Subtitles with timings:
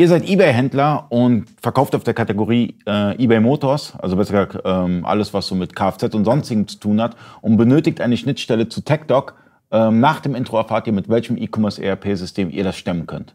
[0.00, 5.04] Ihr seid eBay-Händler und verkauft auf der Kategorie äh, eBay Motors, also besser gesagt ähm,
[5.04, 8.80] alles, was so mit Kfz und sonstigen zu tun hat und benötigt eine Schnittstelle zu
[8.80, 9.34] TechDoc.
[9.70, 13.34] Ähm, nach dem Intro erfahrt ihr, mit welchem E-Commerce ERP-System ihr das stemmen könnt.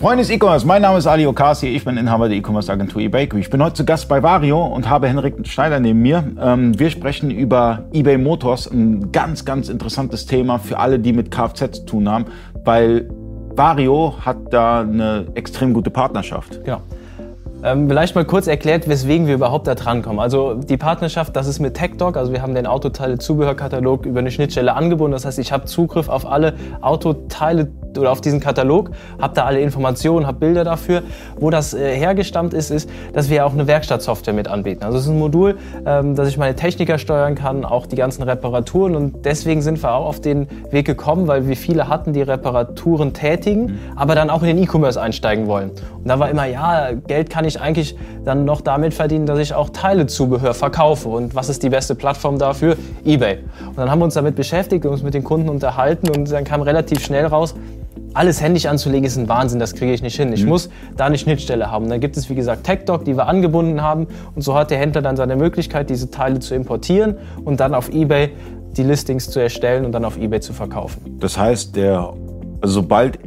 [0.00, 3.40] Freunde des E-Commerce, mein Name ist Ali Okasi, ich bin Inhaber der E-Commerce Agentur eBakery.
[3.40, 6.24] Ich bin heute zu Gast bei Vario und habe Henrik Schneider neben mir.
[6.40, 11.30] Ähm, wir sprechen über eBay Motors, ein ganz, ganz interessantes Thema für alle, die mit
[11.30, 12.24] Kfz zu tun haben,
[12.64, 13.10] weil
[13.54, 16.64] Vario hat da eine extrem gute Partnerschaft.
[16.64, 16.80] Genau.
[17.62, 20.18] Ähm, vielleicht mal kurz erklärt, weswegen wir überhaupt da drankommen.
[20.18, 24.74] Also die Partnerschaft, das ist mit TechDoc, also wir haben den Autoteile-Zubehörkatalog über eine Schnittstelle
[24.74, 25.12] angebunden.
[25.12, 28.90] Das heißt, ich habe Zugriff auf alle Autoteile oder auf diesen Katalog,
[29.20, 31.02] habe da alle Informationen, habe Bilder dafür.
[31.38, 34.84] Wo das äh, hergestammt ist, ist, dass wir auch eine Werkstattsoftware mit anbieten.
[34.84, 38.22] Also es ist ein Modul, ähm, dass ich meine Techniker steuern kann, auch die ganzen
[38.22, 42.22] Reparaturen und deswegen sind wir auch auf den Weg gekommen, weil wir viele hatten, die
[42.22, 43.78] Reparaturen tätigen, mhm.
[43.96, 45.70] aber dann auch in den E-Commerce einsteigen wollen.
[45.70, 49.54] Und da war immer, ja, Geld kann ich eigentlich dann noch damit verdienen, dass ich
[49.54, 51.08] auch Teilezubehör verkaufe.
[51.08, 52.76] Und was ist die beste Plattform dafür?
[53.04, 53.38] eBay.
[53.66, 56.62] Und dann haben wir uns damit beschäftigt, uns mit den Kunden unterhalten und dann kam
[56.62, 57.54] relativ schnell raus,
[58.14, 60.32] alles händisch anzulegen ist ein Wahnsinn, das kriege ich nicht hin.
[60.32, 60.50] Ich mhm.
[60.50, 61.88] muss da eine Schnittstelle haben.
[61.88, 64.06] Dann gibt es, wie gesagt, TechDoc, die wir angebunden haben.
[64.34, 67.88] Und so hat der Händler dann seine Möglichkeit, diese Teile zu importieren und dann auf
[67.92, 68.30] eBay
[68.76, 71.18] die Listings zu erstellen und dann auf eBay zu verkaufen.
[71.20, 72.12] Das heißt, der,
[72.60, 73.18] also sobald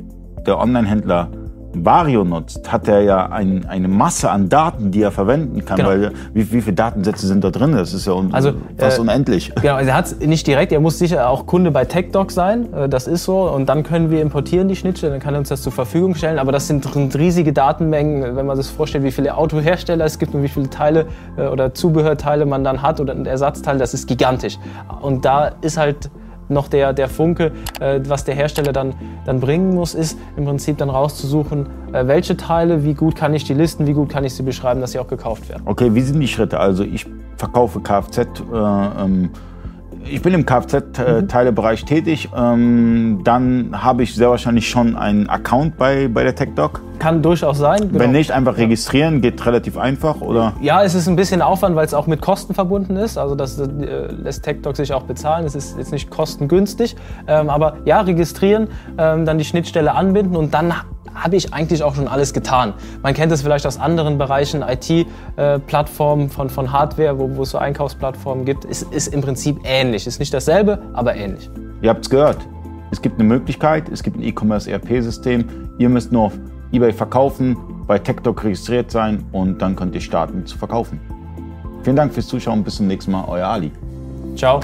[0.45, 1.30] der Online-Händler
[1.75, 5.77] Vario nutzt, hat er ja ein, eine Masse an Daten, die er verwenden kann.
[5.77, 5.89] Genau.
[5.89, 7.73] Weil wie, wie viele Datensätze sind da drin?
[7.73, 9.53] Das ist ja un also, fast äh, unendlich.
[9.55, 10.71] Genau, also er hat es nicht direkt.
[10.71, 12.71] Er muss sicher auch Kunde bei TechDoc sein.
[12.73, 13.49] Äh, das ist so.
[13.49, 15.13] Und dann können wir importieren die Schnittstelle.
[15.13, 16.39] Dann kann er uns das zur Verfügung stellen.
[16.39, 20.44] Aber das sind, riesige Datenmengen, wenn man sich vorstellt, wie viele Autohersteller es gibt und
[20.44, 21.07] wie viele Teile
[21.38, 23.79] äh, oder Zubehörteile man dann hat oder Ersatzteile.
[23.79, 24.57] Das ist gigantisch.
[25.01, 26.09] Und da ist halt
[26.54, 28.94] noch der, der Funke, äh, was der Hersteller dann,
[29.26, 33.44] dann bringen muss, ist im Prinzip dann rauszusuchen, äh, welche Teile, wie gut kann ich
[33.44, 35.63] die listen, wie gut kann ich sie beschreiben, dass sie auch gekauft werden.
[35.66, 36.59] Okay, wie sind die Schritte?
[36.59, 37.06] Also ich
[37.38, 38.18] verkaufe Kfz.
[38.18, 39.30] Äh, ähm
[40.06, 42.30] ich bin im Kfz-Teilebereich tätig.
[42.36, 46.81] Ähm, dann habe ich sehr wahrscheinlich schon einen Account bei, bei der TechDoc.
[47.00, 47.90] Kann durchaus sein.
[47.90, 48.00] Genau.
[48.00, 50.53] Wenn nicht, einfach registrieren, geht relativ einfach, oder?
[50.62, 53.18] Ja, es ist ein bisschen Aufwand, weil es auch mit Kosten verbunden ist.
[53.18, 53.66] Also das äh,
[54.12, 55.46] lässt TechDoc sich auch bezahlen.
[55.46, 56.96] Es ist jetzt nicht kostengünstig.
[57.28, 60.74] Ähm, aber ja, registrieren, ähm, dann die Schnittstelle anbinden und dann
[61.16, 62.74] habe ich eigentlich auch schon alles getan.
[63.01, 67.57] Man kennt es vielleicht aus anderen Bereichen, IT-Plattformen von, von Hardware, wo, wo es so
[67.57, 68.66] Einkaufsplattformen gibt.
[68.66, 70.07] Es ist im Prinzip ähnlich.
[70.07, 71.50] Ist nicht dasselbe, aber ähnlich.
[71.81, 72.38] Ihr habt es gehört.
[72.91, 75.46] Es gibt eine Möglichkeit, es gibt ein E-Commerce-ERP-System.
[75.79, 76.34] Ihr müsst nur auf
[76.72, 77.57] eBay verkaufen,
[77.88, 81.00] bei TechDoc registriert sein und dann könnt ihr starten zu verkaufen.
[81.84, 82.63] Vielen Dank fürs Zuschauen.
[82.63, 83.25] Bis zum nächsten Mal.
[83.28, 83.72] Euer Ali.
[84.35, 84.62] Ciao.